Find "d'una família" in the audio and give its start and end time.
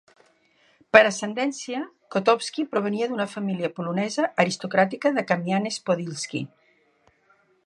3.11-3.71